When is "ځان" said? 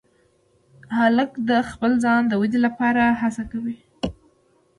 2.03-2.21